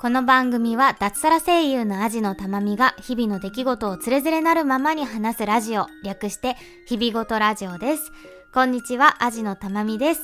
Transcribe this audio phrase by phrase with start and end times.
[0.00, 6.56] この番組は脱サラ声優のアジのたまみが日々の出来事をつれづれなるままに話すラジオ、略して
[6.86, 8.10] 日々ごとラジオです。
[8.54, 10.22] こんにちは、アジのたまみです。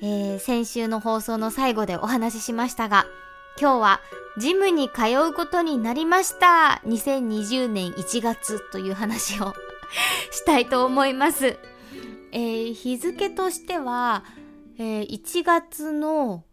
[0.00, 3.06] えー、先週の放送の最後でお話ししましたが、
[3.60, 4.00] 今日は
[4.38, 9.54] ジムに通うことになりました !2020 年1月という話を
[10.30, 11.58] したいと思います。
[12.30, 14.22] えー、日付としては、
[14.80, 16.44] えー、1月の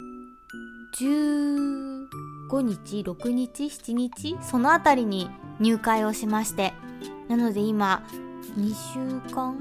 [0.99, 5.29] 15日、6日、7日そのあたりに
[5.59, 6.73] 入会をしまして、
[7.27, 8.03] なので今、
[8.57, 9.59] 2週間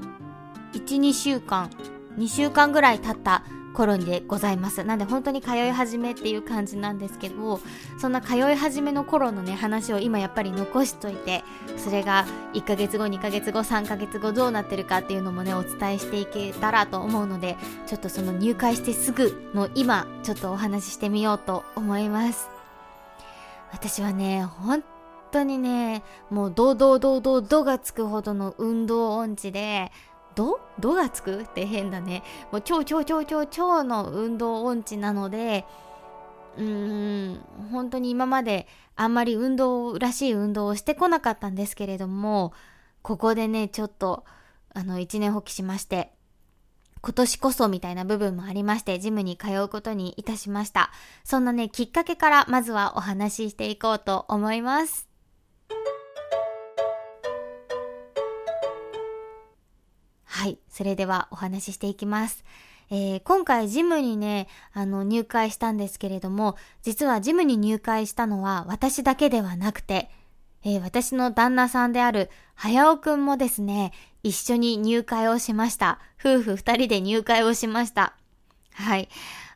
[0.73, 1.69] ?1、2週間、
[2.17, 3.43] 2週間ぐらい経った
[3.75, 4.83] 頃でございます。
[4.83, 7.59] なんで本当に通い始めっていう感じなんですけど、
[7.99, 11.43] そんな通い始めの頃のね、話を今やっぱり残しといて、
[11.77, 22.49] それが1ヶ月後、2ヶ月後、3ヶ月後どうなってるかっていうのもね、お伝えしていけたらと思うので、ちょっとその入会してすぐの今、ちょっとお話ししてみようと思います。
[23.71, 24.83] 私はね、本
[25.31, 29.91] 当にね、もう、ドードードドドがつくほどの運動音痴で、
[30.35, 31.41] どどがつく？
[31.41, 32.23] って変だね。
[32.51, 35.65] もう超超超超超の運動音痴なので、
[36.57, 37.39] うーん、
[37.71, 42.53] 本当に今まであんまり運動らしい運動をしてこなかったんですけれども、
[43.01, 44.25] ここでね、ちょっと、
[44.73, 46.11] あの、一年発起しまして、
[47.01, 50.91] 今年こそみたいな部分もありまして、ジムに通うことにいたしました。
[51.23, 55.14] そんなね、きっかけからまずはお話ししていこうと思います。
[60.35, 60.59] はい。
[60.67, 62.43] それではお話ししていきます。
[62.91, 70.11] えー、今回ジムにね、あの、入会したんですけれども、実はジムに入会したのは私だけではなくて、
[70.65, 75.99] えー、私の旦那さんである、早尾くんもですね、一緒に入会をしました。
[76.19, 78.13] 夫婦二人で入会をしました。
[78.73, 79.07] はい。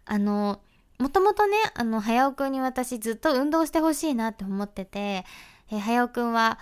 [0.05, 0.61] あの、
[0.97, 5.25] もともとね、あの、早尾くんに私ずっと運動してほしいなって思ってて、
[5.71, 6.57] えー、早尾くんは、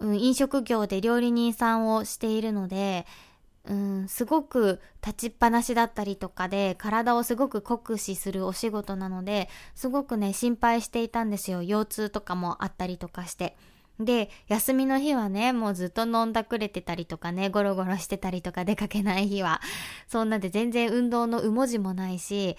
[0.00, 3.06] うん、飲食業で料理人さんをしているので、
[3.64, 11.62] うん、すごく立ちっぱなしだったりとかで体をすごく酷使するお仕事なのですごくね心配していたんですよ。
[11.62, 13.56] 腰痛とかもあったりとかして。
[14.00, 19.60] で休みの日はねもうずっと飲んだくれてたりとかねゴロゴロしてたりとか出かけない日は
[20.08, 22.56] そんなで全然運動のうもじもないし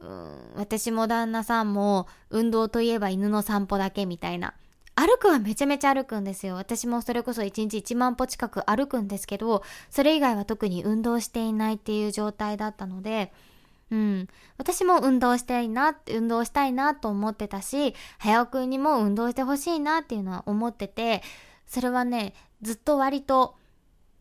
[0.00, 4.52] うん私も旦那さんも運動といえば犬の散歩だけみたいな。
[4.96, 6.54] 歩くはめちゃめちゃ歩くんですよ。
[6.54, 13.32] 私もそれこそ1日1万歩近く歩くんですけど、それ以外は特に運動していないっていう状態だったので、
[13.90, 14.28] うん。
[14.56, 21.22] 私も運動したいな、運動したいなと思ってたし、早尾くんにも運動してほしいなっていうのは思ってて、
[21.66, 23.56] それはね、ずっと割と、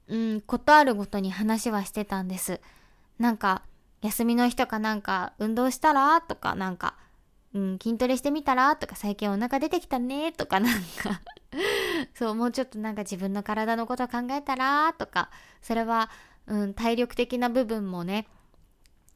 [0.07, 2.62] うん、ことあるごとに話はしてたんです。
[3.19, 3.63] なんか、
[4.01, 6.95] 休みの日とかなんか、運動したらとかなんか、
[7.53, 11.22] うん、筋トレしてみたらとか最近お腹出てきたねとかなんか。
[12.16, 15.30] そう、もうちょっとなんか自分の体のこと考えたらとか、
[15.62, 16.09] それは、
[16.47, 18.28] うん、体力的な部分もね、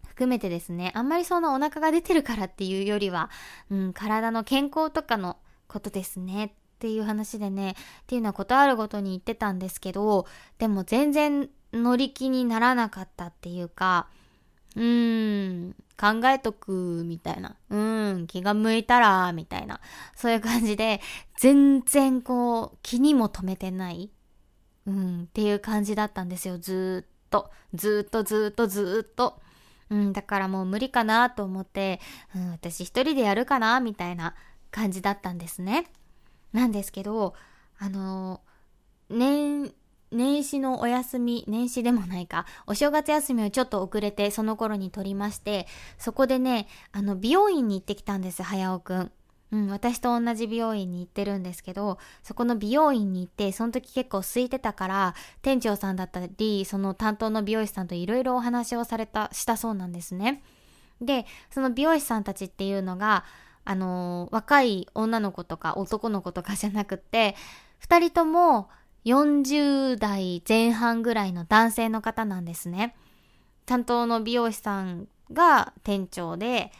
[0.07, 3.29] 含めてですね、あんまりそんなお腹が出てるからっていうよりは、
[3.69, 5.37] うん、体の健康とかの
[5.67, 6.45] ことですね。
[6.77, 10.27] っていう話でね、っていうのはことあるごとに言ってたんですけど、
[10.59, 14.07] でも全然乗り気にならなかったっていうか、
[14.75, 17.55] うーん、考えとく、みたいな。
[17.69, 19.81] うん、気が向いたら、みたいな。
[20.15, 21.01] そういう感じで、
[21.39, 24.11] 全然こう、気にも留めてない。
[24.85, 26.57] うん、っていう感じだったんですよ。
[26.59, 27.51] ずっと。
[27.73, 29.41] ずっとずっとずっと。
[29.89, 31.99] うん、だからもう無理かなと思って、
[32.35, 34.35] うん、私一人でやるかなみたいな
[34.71, 35.87] 感じだったんですね。
[36.53, 37.33] なんですけど、
[37.79, 38.41] あの、
[39.09, 39.73] 年、
[40.11, 49.11] 年始のお休み、年始でもないか、 お正月休みをちょっと遅れてその頃に取りまして、そこでね、あの、美容院に行ってきたんです、早尾くん。
[49.49, 60.43] うん、私と同じ美容院に行ってるんですけど、そこの美容院に行って、その時結構空いてたから、店長さんだったり、その担当の美容師さんといろいろお話をされた、したそうなんですね。
[60.99, 63.23] で、その美容師さんたちっていうのが、
[63.63, 67.35] あの、若い女の子とか男の子とかじゃなくて、
[67.79, 68.69] 二人とも
[69.07, 72.93] 40代前半ぐらいの男性の方なんですね。
[73.65, 76.73] 担当の美容師さんが店長で、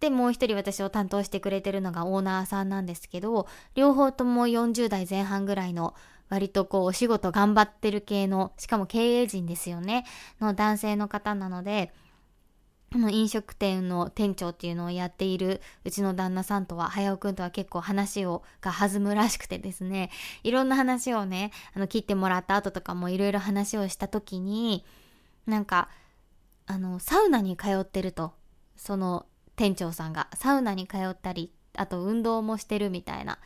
[0.00, 3.46] で、もう一人私を担当してくれてるのがオーナーさんなんですけど、
[3.76, 5.94] 両方とも40代前半ぐらいの
[6.28, 10.04] 割とこうお仕事頑張ってる系の、しかも経営陣ですよね、
[10.40, 11.92] の男性の方なので、
[12.94, 20.10] 飲食店の店長っていうのをやっているうちの旦那さんとは、早尾くんとは結構話を、が弾むらしくてですね、
[20.42, 24.86] いろんな話をね、あの、切ってもらった後とかもいろいろ話をした時に、
[25.46, 25.90] なんか、
[26.66, 28.32] あの、サウナに通ってると、
[28.76, 29.26] その
[29.56, 33.38] 店長さんがサウナに通ったり、あと運動もしてるみたいな。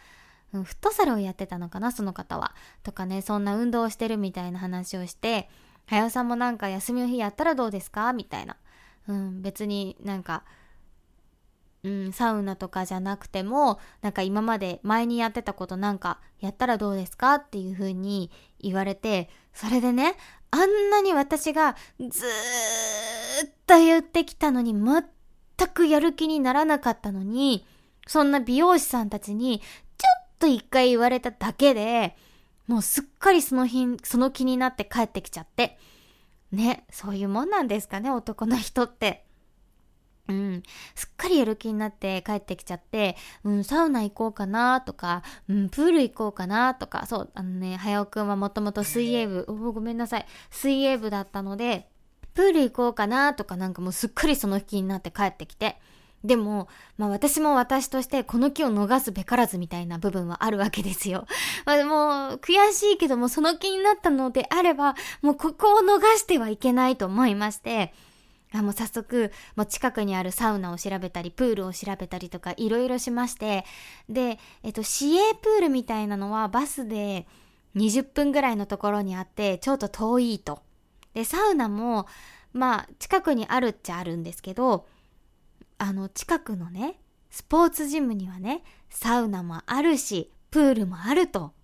[0.52, 2.54] フットサルをやってたのかな、その方は。
[2.82, 5.48] とかね、そんな運動をしてるみたいな話をして、
[5.86, 8.12] はやさんもなんか休みの日やったらどうですか？
[8.12, 8.56] みたいな。
[9.08, 10.44] うん、別になんか、
[11.82, 20.14] うん、サウナとかじゃなくても、なんか今まで前にやってたことなんかやったらどうですかっていう風に言われて、それでね、
[20.52, 25.04] あんなに私がずーっと言ってきたのに全
[25.74, 27.66] くやる気にならなかったのに、
[28.06, 29.66] そんな美容師さんたちにちょ
[30.24, 32.16] っと一回言われただけで、
[32.68, 35.78] もうすっかりその日、その気になって帰ってきちゃって。
[36.52, 39.24] ね、そういうもんなんですかね、男の人って。
[40.28, 40.62] うん。
[40.94, 51.88] すっかりやる気になって帰ってきちゃって、うん、サウナ行こうかなとか、うん、プール行こうかなとか、そう、あのね、はやおくんはもともと水泳部、おごめんなさい、水泳部だったので、
[52.34, 55.80] プール行こうかなとかなんかもうすっかりその気になって帰ってきて、
[56.24, 61.26] でも、まあ私も私としてこの気を逃すべからずみたいな部分はあるわけですよ。
[61.66, 67.92] まあもう悔しいけどもその気になったのであれば、もうここを逃してはいけないと思いまして、
[68.54, 73.64] あもう早速、もう近くにあるサウナを調べたり、プールを調べたりとかいろいろしまして、
[74.08, 77.26] で、えっと、市営プールみたいなのはバスで
[77.76, 80.62] 20分ぐらいのところにあって、ちょっと遠いと。
[81.14, 82.06] で、サウナも、
[82.52, 84.86] まあ、近くにあるっちゃあるんですけど、
[85.82, 91.54] あの、近くのね、スポーツジムにはね、サウナもあるし、プールもあると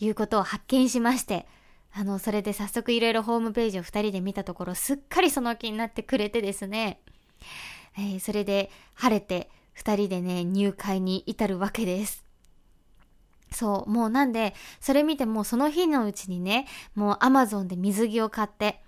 [0.00, 1.46] いうことを発見しまして、
[1.92, 7.00] あの、それで早速いろいろホームページを二人で見たところ、すっかりその気になってくれてですね、
[7.96, 12.24] えー、それで晴れて二人でね、入会に至るわけです。
[13.52, 18.82] そう、もうなんで、それ見てもうその日のうちにね、もうアマゾンで水着を買って、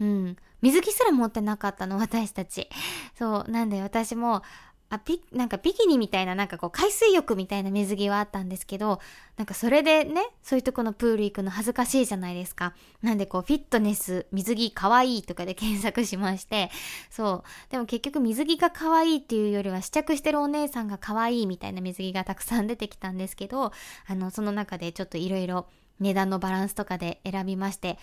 [0.00, 2.68] うん、水着すら持ってなかったの、私たち。
[3.18, 4.42] そう、なんで私も、
[4.88, 9.00] あ、ピ、なんかビキニみたいな、なんかこう海水浴みたいな水着はあったんですけど、
[9.36, 12.72] なんかそれでね、そういうとこのプール行くの恥ずかしいじゃないですか。
[13.02, 16.70] なんでこうフィットネス、水着かわいいとかで検索しまして、
[17.10, 17.72] そう。
[17.72, 23.72] でも結局水着が可愛いいっていうよりは試着してるお姉さんが可愛いみたいな水着がたくさん出てきたんですけど、
[24.06, 25.66] あの、その中でちょっといろいろ
[25.98, 27.98] 値段のバランスとかで選びまして、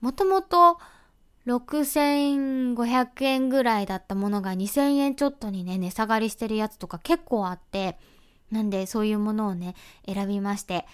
[0.00, 0.78] もともと、
[1.46, 7.98] 6500円ぐらいだったものが2000円ちょっとにね、値下がりしてるやつとか結構あって、
[8.50, 9.74] なんでそういうものをね、
[10.06, 10.86] 選びまして、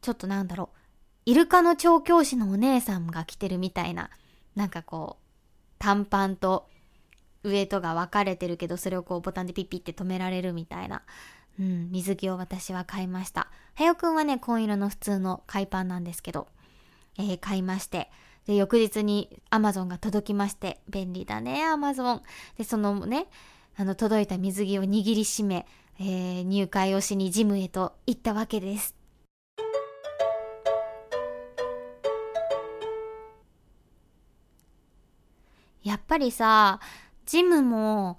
[0.00, 0.78] ちょっとなんだろう、
[1.26, 4.10] イルカの調教師のお姉さんが着てるみたいな、
[4.56, 5.24] なんかこう、
[5.78, 6.68] 短パンと
[7.42, 11.02] 上とが分かれてるけど、それをこうボタンでピッピって止められるみたいな、
[11.60, 13.48] うん、水着を私は買いました。
[13.74, 16.48] はよくんはね、紺色の普通の海パンなんですけど、
[17.18, 18.10] えー、買いまして、
[18.48, 22.22] で、翌日に Amazon が届きまして、便利だね、Amazon。
[22.56, 23.26] で、そのね、
[23.76, 25.66] あの、届いた水着を握りしめ、
[26.00, 28.94] えー、入会をしにジムへと行ったわけです。
[35.84, 36.80] やっぱりさ、
[37.26, 38.18] ジムも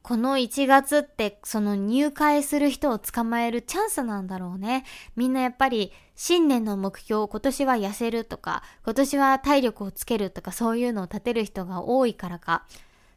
[0.00, 4.84] この1月ってその入会する人を捕まえるチャンスなんだろうね。
[5.14, 5.92] みんなやっぱり
[6.24, 12.64] 新年の目標、今年は痩せるとか、今年は体力をつけるとかそういうのを立てる人が多いからか、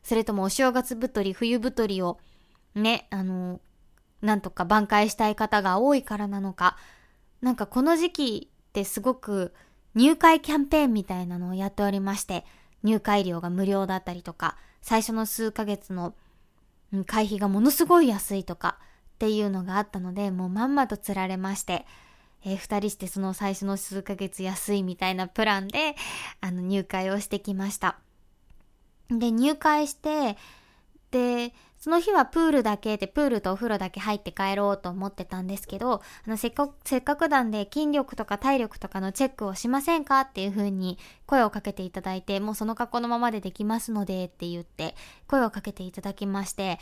[0.02, 2.18] それともお正月太り、冬太りを
[2.74, 3.62] ね、あの、
[4.24, 6.78] なんとか挽回したい方が多いからなのか、
[7.42, 9.54] なんかこの時期ってすごく
[9.94, 12.44] 入会キャンペーンみたいなのをやっておりまして、
[12.82, 16.16] 入会料が無料だったりとか、最初の数ヶ月の
[17.06, 18.80] 会費がものすごい安いとか
[19.14, 21.86] っていうのがあったので、もうまんまと釣られまして、
[22.46, 25.96] えー、二人してその最初の数ヶ月安いみたいなプランで、
[26.42, 27.98] あの、入会をしてきました。
[29.10, 30.38] で、入会して、
[31.12, 44.96] で、その日はプールだけで、プールとお風呂だけ入って帰ろうと思ってたんですけど、あの、せっかく、せっかくなんで筋力とか体力とかのチェックをしませんかっていう風に声をかけていただいて、もうその格好のままでできますのでって言って
[45.28, 46.80] 声をかけていただきまして、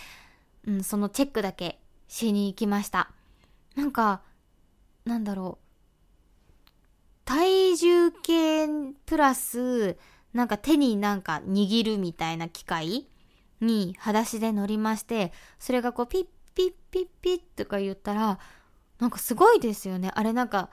[0.66, 3.12] うん、そのチェックだけしに行きました。
[3.76, 4.22] なんか、
[5.06, 5.64] なんだろう。
[7.26, 8.68] 体重計
[9.06, 9.98] プラス、
[10.34, 13.08] なんか手になんか握るみたいな機械
[13.62, 18.40] に裸足で乗りまして、それがこうピッピッピッピッとか言ったら、
[19.00, 20.12] なんかすごいですよね。
[20.14, 20.70] あれなんか、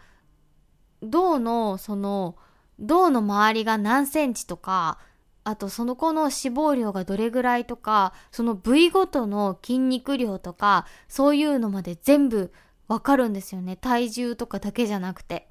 [1.03, 2.37] 銅のその、
[2.79, 4.99] 銅の周りが何センチとか、
[5.45, 12.53] あとその子の脂肪量がどれぐらいとか、その部位ごとの筋肉量とか、そういうのまで全部
[12.91, 13.77] わかるんですよね。
[13.77, 15.49] 体重とかだけじゃなくて。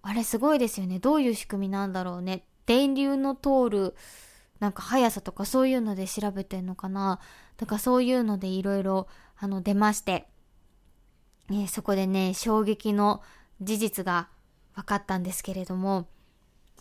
[0.00, 0.98] あれすごいですよね。
[0.98, 2.46] どういう仕組みなんだろうね。
[2.64, 3.94] 電流の通る
[4.58, 7.20] なんか速さとかそういうので調べてんのかな
[7.58, 10.26] だかそういうのでいろいろあの出まして、
[11.50, 13.22] えー、そこでね、衝撃の
[13.60, 14.30] 事実が
[14.74, 16.08] 分かったんですけれども、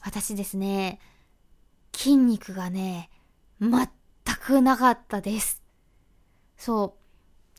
[0.02, 1.02] 私ですね、
[1.94, 3.10] 筋肉がね、
[3.60, 3.90] 全
[4.40, 5.62] くなかったです。
[6.56, 7.07] そう。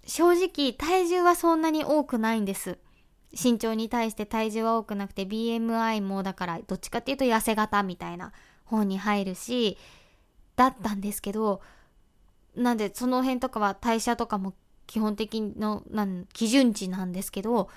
[0.08, 2.78] 正直、体重はそんなに多くないんです。
[3.32, 8.32] 身長に対して体重は多くなくて BMI もだからどっちかっていうと痩せ型みたいな
[8.64, 9.76] 方に入るし
[10.56, 11.60] だったんですけど
[12.56, 14.54] なんでその辺とかは代謝とかも
[14.86, 17.68] 基本的のなん基準値なんですけど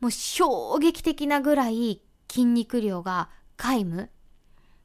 [0.00, 4.10] もう衝撃的なぐらい筋肉量が皆無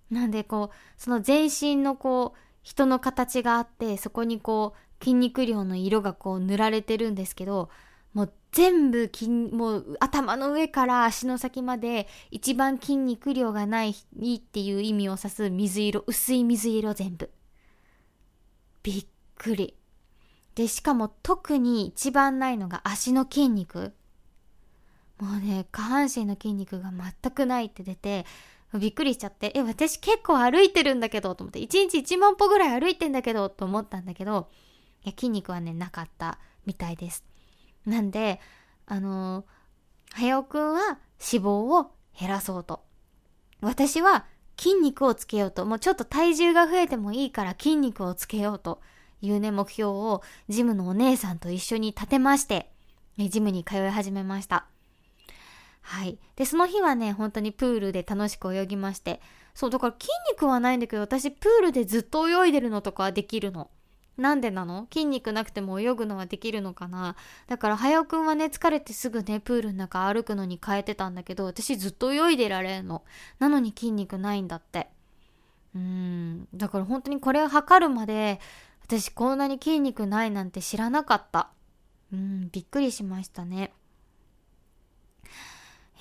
[0.09, 7.69] なんでこうその全身のこう人の形があってそこにこう筋肉量の色がこう塗られてるんですけど
[8.13, 17.29] もう全部筋もう頭の上から足の先まで一番筋肉量がないっていう意味を指す水色薄い水色全部。
[18.83, 19.05] びっ
[19.37, 19.75] くり。
[20.55, 23.91] でしかも特に一番ないのが足の筋肉。
[25.19, 28.25] もうね下半身の筋肉が全くないって出て
[28.79, 34.49] びっくりしちゃって、え、私結構歩いてるんだけど、と思って、1日1万歩ぐらい歩いてんだけど、と思ったんだけど、
[35.05, 37.23] いや、筋肉はね、なかったみたいです。
[37.85, 38.41] なんで、
[38.87, 42.81] あのー、はやおくんは脂肪を減らそうと。
[43.61, 44.25] 私は
[44.57, 45.65] 筋肉をつけようと。
[45.65, 48.81] もうちょっと体重が増えてもいいから筋肉をつけようと
[49.21, 52.71] いうね、目標をジムのお姉さんと一緒に立てまして、
[53.17, 54.65] ジムに通い始めました。
[55.81, 56.17] はい。
[56.35, 59.21] で、その日はね、本当にプールで楽しく泳ぎまして。
[59.53, 63.69] そう、だから筋肉はないんだけど、私プールでずっと泳いでるのとかできるの。
[64.17, 64.87] なんでなの？
[64.91, 67.15] 筋肉なくても泳ぐのはできるのかな？
[67.47, 73.03] だから、はやくんはね、疲れてすぐね、プールの中歩くのに変えてたんだけど、私ずっと泳いでられんの。
[73.39, 74.87] なのに筋肉ないんだって。
[75.75, 76.47] うーん。
[76.53, 78.39] だから本当にこれを測るまで、
[78.83, 81.49] 私こんなに筋肉ないなんて知らなかった。
[82.13, 83.73] うん、びっくりしましたね。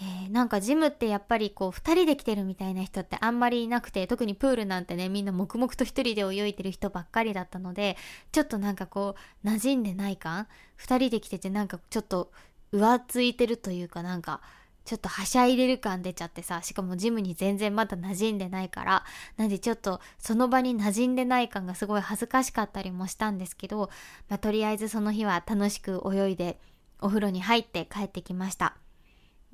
[0.01, 7.97] えー、なんかジムってやっぱりこう二人で来てるみたいな人ってあんまりいなくて特にプールなんてねみんな黙々と一人で泳いでる人ばっかりだったので
[8.33, 10.49] ちょっとなんかこう馴染んでない感？
[10.77, 12.33] 二人で来ててなんかちょっと
[12.73, 14.41] 浮ついてるというかなんか
[14.85, 19.05] ちょっとはしゃいでる感出ちゃってさしかもジムに全然まだ馴染んでないから
[19.37, 23.89] なんでちょっとその場に馴染んでない感がすごい恥ずかしかったりもしたんですけど、
[24.29, 26.59] まあ、とりあえずその日は楽しく泳いで
[27.01, 28.77] お風呂に入って帰ってきました。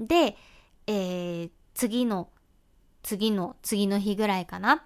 [0.01, 0.37] で、
[0.87, 2.31] えー、次の、
[3.03, 4.85] 次の、次の日ぐらいかな。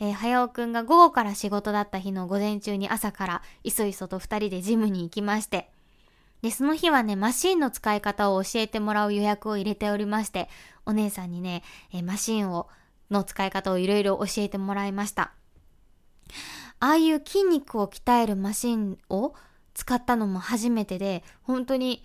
[0.00, 5.70] えー、早尾くんが午後から仕事だった日の午前中に朝からいそいそと二人でジムに行きまして。
[6.42, 10.48] で、その日はね、マシンの使い方を教えてもらう予約を入れておりまして、
[10.86, 12.68] お姉さんにね、えー、マシンを、
[13.10, 15.32] の使い方をいろいろ教えてもらいました。
[16.80, 19.34] ああいう筋肉を鍛えるマシンを
[19.74, 22.02] 使ったのも初めてで、本当に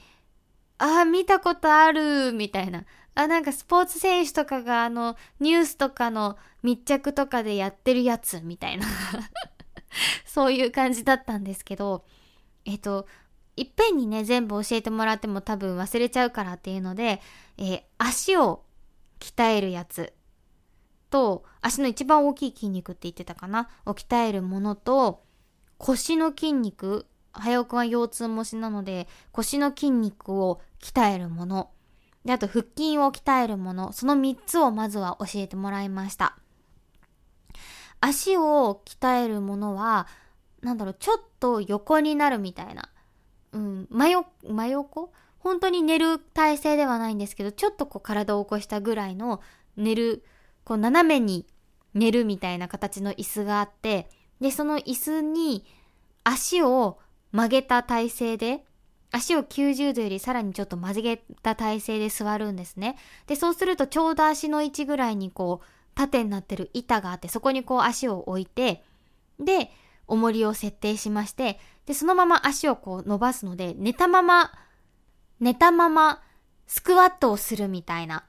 [0.77, 2.85] ああ、見たことある、みたいな。
[3.15, 8.85] あ、なんかスポーツ選手とかがあの、ニュースとかの密着とかでやってるやつ、みたいな。
[10.25, 12.05] そういう感じだったんですけど、
[12.65, 13.07] えっと、
[13.55, 17.21] いっぺんにね、全部教えてもらっても多分忘れちゃうからっていうので、
[17.57, 18.63] えー、足を
[19.19, 20.13] 鍛えるやつ
[21.09, 23.69] と、足の一番大きい筋肉って言ってたかな？
[23.85, 25.23] を鍛えるものと、
[25.79, 31.69] 腰の筋肉、早くは腰痛持ちなので、腰の筋肉を鍛えるもの。
[32.25, 33.93] で、あと腹筋を鍛えるもの。
[33.93, 36.37] その3つをまずは教えてもらいました。
[37.99, 40.07] 足を鍛えるものは、
[40.61, 42.89] なんだろう、ちょっと横になるみたいな。
[43.53, 45.11] うん、真横、真横？
[45.39, 49.41] 本当に寝る体勢ではないんですけど、ちょっとこう体を起こしたぐらいの
[49.77, 50.25] 寝る、
[50.63, 51.45] こう斜めに
[51.93, 54.09] 寝るみたいな形の椅子があって、
[54.41, 55.65] で、その椅子に
[56.23, 56.99] 足を
[57.31, 58.65] 曲げた体勢で、
[59.17, 62.97] 足を90度よりさらにちょっと曲げた体勢で座るんですね。
[63.25, 68.83] で、そうするとちょうど足の位置ぐらいにこう、縦になってる板があって、そこにこう足を置いて、
[69.39, 69.71] で、
[70.07, 74.51] 重りを設定しまして、で、そのまま足をこう伸ばすので、寝たまま、
[75.39, 76.21] 寝たまま、
[76.67, 78.25] スクワットをするみたいな、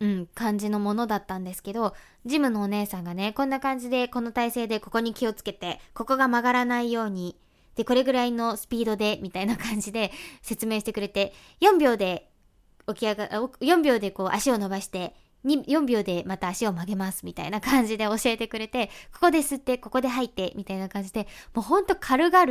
[0.00, 7.36] うん、感じのものだったんですけど、ジムのお姉さんがね、こんな感じで、この体勢でここに気をつけて、ここが曲がらないように、
[7.76, 10.12] で、これぐらいのスピードで、みたいな感じで
[10.42, 12.30] 説明してくれて、4秒で
[12.88, 15.14] 起き上が、4秒でこう足を伸ばして、
[15.44, 22.46] 4秒でまた足を曲げます、みたいな感じで教えてくれて、ここで吸って、ここで吐いて、みたいな感じで、もうほんと軽々、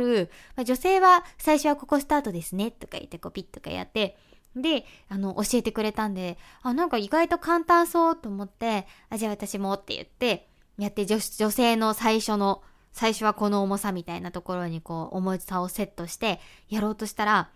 [0.56, 4.16] まあ、女性は最初はここスタートですね、とか言って、こうピッとかやって、
[4.54, 12.62] で、あの、教えてくれたんで、あ、なんか意外と簡単そうと思って、あ、じゃあ私もって言って、やって女女性の最初の、
[12.94, 17.50] 最初はこの重さみたいなところにこう重さをセットしてやろうとしたら、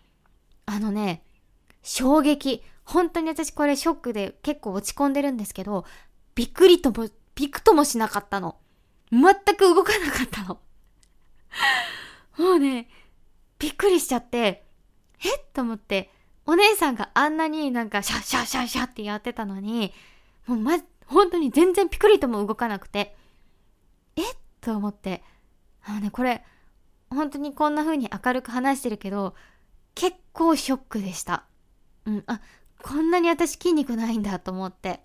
[0.66, 1.22] あのね、
[1.82, 2.62] 衝撃。
[2.84, 5.84] 本当に私これショックで結構落ち込んでるんですけど、
[6.34, 8.56] びっくりとも、びくともしなかったの。
[9.12, 10.58] 全く動かなかったの。
[12.36, 12.88] もうね、
[13.60, 14.66] びっくりしちゃって、
[15.24, 16.10] えっと思って、
[16.46, 19.94] お姉さんがあんなになんかシャッシャッシャッシャッってやってたのに、
[20.46, 23.16] もうま、本当に全然ピクリとも動かなくて、
[24.16, 25.22] えっと思って、
[25.84, 26.44] あのね、これ、
[27.10, 29.34] 本当にこんな風に明るく話してるけど、
[29.94, 31.44] 結構ショックでした。
[32.04, 32.40] うん、あ、
[32.82, 35.00] こんなに私筋肉ないんだと思って。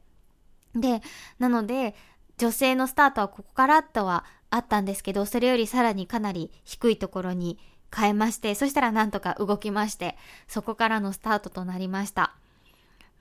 [0.75, 1.01] で、
[1.39, 1.95] なので、
[2.37, 7.59] 女性のスタートはここからとはあったんですけど、それよりさらにかなり低いところに
[7.95, 10.17] 変えまして、そしたらなんとか動きまして、
[10.47, 12.35] そこからのスタートとなりました。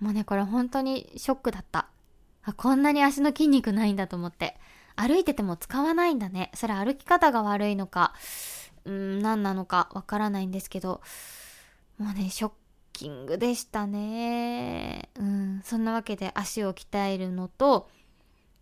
[0.01, 1.89] もうね、これ本当にショックだった。
[2.43, 4.59] あ、こんなに足の筋肉ないんだと思って。
[4.97, 6.51] 歩いてても使わないんだね。
[6.55, 8.15] それ歩き方が悪いのか、
[8.85, 11.01] うん、何なのかわからないんですけど、
[11.99, 12.53] もうね、ショッ
[12.93, 15.09] キングでしたね。
[15.19, 17.89] うん、そんなわけで足を鍛えるのと、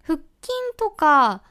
[0.02, 0.26] 腹筋
[0.76, 1.42] とか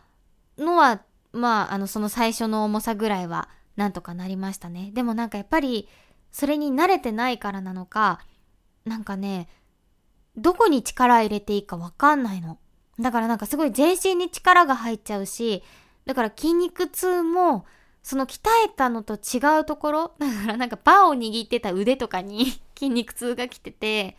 [0.58, 4.92] のは、まあ、あの、その最初の重さぐらいはなんとかなりましたね。
[4.94, 5.88] でもなんかやっぱり、
[6.32, 8.20] それに慣れてないからなのか、
[8.86, 9.48] なんかね、
[10.36, 12.60] どこに力入れていいかわかんないの。
[13.00, 15.64] だからなんかすごい全身に力が入っちゃうし、
[16.06, 17.66] だから筋肉痛も、
[18.02, 22.46] その鍛えたのと違うところ、 だからなんかバーを握ってた腕とかに
[22.78, 24.18] 筋肉痛が来てて、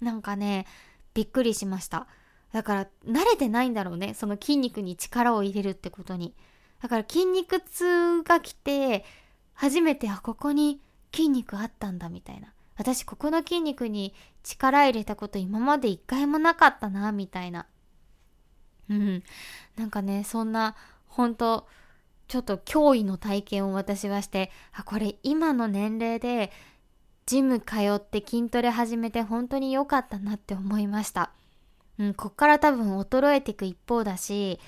[0.00, 0.66] なんかね、
[1.14, 2.06] びっくりしました。
[2.52, 4.14] だから慣れてないんだろうね。
[4.14, 6.34] その筋肉に力を入れるってことに。
[6.80, 9.04] だから筋肉痛が来て、
[9.54, 10.80] 初めて、あ、ここに
[11.14, 12.52] 筋肉あったんだみたいな。
[12.76, 17.66] 私ここの筋肉に力入れたこと今まで一回もなかったな、みたいな。
[18.88, 19.22] うん。
[19.76, 20.76] なんかね、そんな、
[21.08, 21.66] 本当
[22.28, 26.52] ちょっと驚異の体験を私はして、あ、これ今の年齢で、
[27.26, 31.32] ジム通って筋トレ始めて本当に良かったなって思いました。
[31.98, 34.60] うん、こっから多分衰えていく一方だし、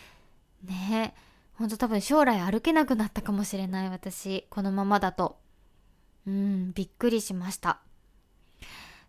[0.64, 1.14] ね
[1.54, 5.38] ほんと多分将来歩けなくなったかもしれない私、このままだと。
[6.26, 7.80] うん、びっくりしました。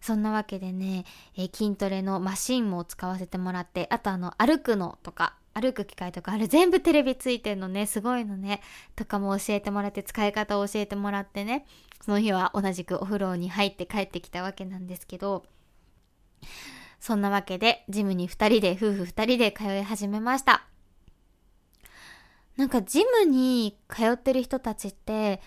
[0.02, 8.62] そんなわけでね、えー、筋トレのマシンも使わせてもらって、あとあの、歩くのとか、歩く機械とか、あれ全部テレビついてんのね、すごいのね、
[8.96, 11.66] とかも教えてもらって、使い方を教えてもらってね、
[12.02, 15.46] その日は同じくお風呂に入って帰ってきたわけなんですけど、
[17.00, 20.66] そんなわけで、ジムに二人で、夫婦二人で通い始めました。
[22.56, 25.42] なんかジムに通ってる人たちって、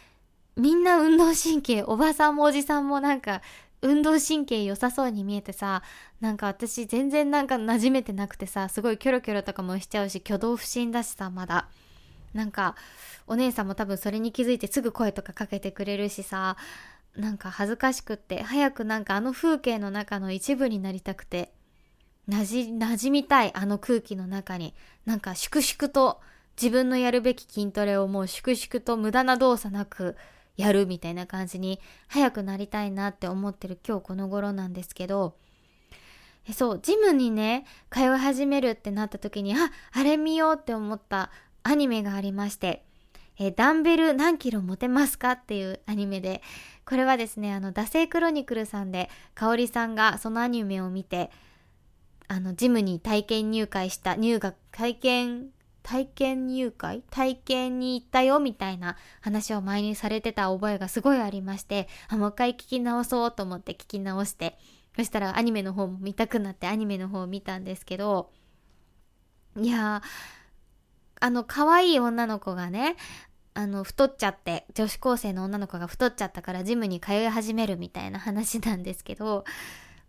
[0.57, 3.43] みんな運動神経、おばさんもおじさんもなんか
[3.83, 5.83] 運動神経良さそうに見えてさ、
[6.21, 11.69] なんか私全然なんか馴染めてなくてさ、すごいキョロキョロとかもしちゃうし、挙動不審だしさ、まだ。
[12.33, 12.77] なんか、
[13.27, 16.57] お姉さんも多分それに気づいてすぐ声とかかけてくれるしさ、
[17.17, 21.53] なんか恥ずかしくって、早くなんかあの風景の中の一部になりたくて、
[22.29, 24.75] なじ、馴染みたい、あの空気の中に。
[25.05, 26.21] なんか粛々と
[26.61, 30.17] 自分のやるべき筋トレをもう粛々と無駄な動作なく
[30.63, 35.35] やるみたいな感じに早くなりたいなって思ってる今日この頃なんですけど、
[36.55, 41.31] そう、ジムにね、通い始めるってなった時に、あ、あれ見ようって思った
[41.65, 42.85] アニメがありまして、
[43.39, 46.43] えダンベル何キロ持てますかっていうアニメで、
[46.85, 51.31] これはですね、あの、惰性クロニクルさんで、かおりさんがそのアニメを見て、
[52.29, 55.49] あの、ジムに体験入会した、入学、体験、
[55.83, 64.59] 体験入会体験に行ったよみたいな話を前にされてた覚えがすごいありまして、あ、もう一回聞き直そうと思って聞き直して、
[64.97, 68.31] そしたらアニメの方も見たくなってアニメの方を見たんですけど、
[69.57, 70.09] いやー、
[71.21, 72.97] あの、可愛い女の子がね、
[73.55, 79.45] あの、太っちゃって、女子高生の女の子が太っちゃったからジムに通い始めるみたいな話なんですけど、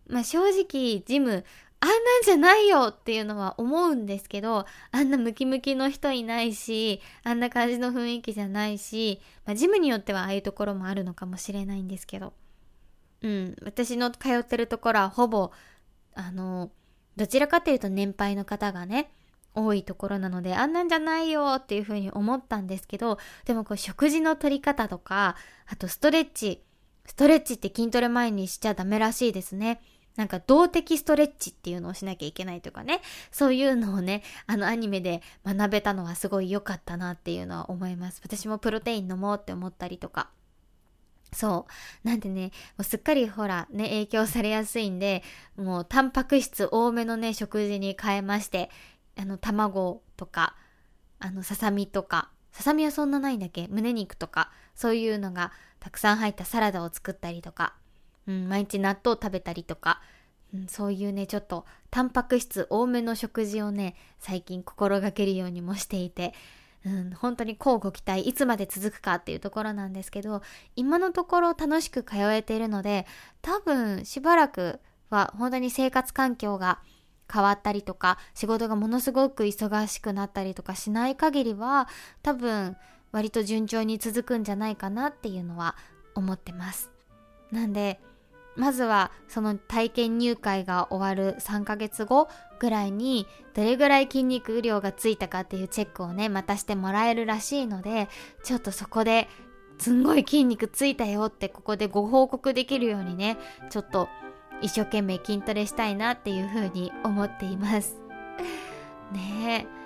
[0.08, 1.44] まあ正直ジム、
[1.84, 12.32] あんなんじゃないよっていうのは思うんですけど、あんなムキムキの人いないし、あんな感じの雰囲気じゃないし、まあジムによってはああいうところもあるのかもしれないんですけど、
[13.20, 15.50] うん、私の通ってるところはほぼ、
[16.14, 16.70] あの、
[17.16, 19.10] どちらかというと年配の方がね、
[19.54, 26.64] 多いところなので、あんなんじゃないよっていうふうに思ったんですけど、でもこう食事の取り方とか、あとストレッチ、
[27.04, 29.82] ストレッチって筋トレ前にしちゃダメらしいですね。
[30.16, 33.00] なんか動的ストレッチっていうのをしなきゃいけないとかね。
[33.32, 38.20] そういうのをね、あのアニメで学べたのはすごい良かったなっていうのは思います。
[38.24, 40.30] 私もプロテイン飲もうって思ったりとか。
[41.32, 41.66] そ
[42.04, 42.08] う。
[42.08, 45.24] なんでね、もうすっかりほら、ね、影響されやすいんで、
[45.56, 48.70] もうタンパク質多めのね、食事に変えまして、
[49.18, 50.54] あの、卵とか、
[51.18, 53.66] あの、ささみとか、ささみはそんなないんだっけ？
[53.66, 55.50] 胸肉とか、そういうのが
[55.80, 57.74] たくさん入ったサラダを作ったりとか、
[58.26, 60.00] うん、毎日納豆食べたりとか、
[60.54, 66.34] うん、そういうね、ちょっとタンパク質多めの食事をね、最近心がけるようにもしていて、
[66.86, 70.42] うん、本当に交互期待、いつまで続くかっていうところなんですけど、
[70.76, 73.06] 今のところ楽しく通えているので、
[73.42, 76.80] 多分しばらくは本当に生活環境が
[77.32, 81.88] 変わったりとか、仕事がものすごく忙しくなったりとかしない限りは、
[82.22, 82.76] 多分
[83.12, 85.76] 割と順調に続くんじゃないかなっていうのは
[86.14, 86.90] 思ってます。
[87.50, 88.00] なんで、
[88.56, 98.08] まずはその体験入会が終わる3ヶ月後ぐらいにどれぐらい筋肉量がついたかっていうチェックをねまたしてもらえるらしいので
[98.42, 99.28] ちょっとそこで
[99.78, 103.36] すんごい筋肉ついたよってここでご報告できるようにね
[103.70, 104.08] ちょっと
[104.60, 108.00] 一生懸命筋トレしたいなっていうふうに思っています。
[109.12, 109.84] ねえ。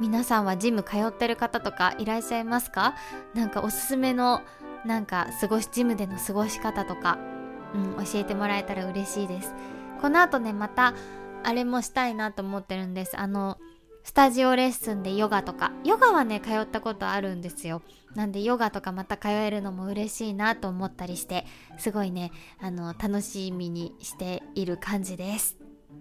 [0.00, 2.94] 皆さんはジム通ってる方とかいらっしゃいますか？
[3.34, 4.42] なんかおすすめの
[4.84, 7.33] なんか過ごしジムでの過ごし方とか。
[7.74, 9.54] うん、教えてもらえたら嬉しいです。
[10.00, 10.94] この後ね、また、
[11.42, 13.18] あれもしたいなと思ってるんです。
[13.18, 13.58] あの、
[14.02, 17.82] スタジオレッスンでヨガとか、ヨガはね、通ったことあるんですよ。
[18.14, 21.46] なんでヨガとかまた通えるのも嬉しいなと思ったりして、
[21.78, 25.56] すごいね、あの、楽しみにしている感じです。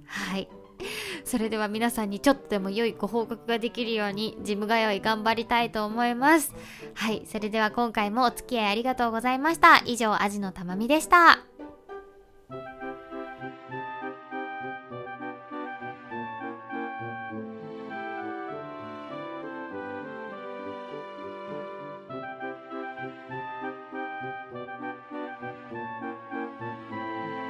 [0.06, 0.50] はい。
[1.24, 6.54] それでは皆さんにちょっとでも良いご報告ができるようにジム通い頑張りたいと思います。
[6.94, 7.24] はい。
[7.26, 9.82] それでは今回もお付き合いありがとうございました。
[9.86, 11.53] 以上、アジのたまみでした。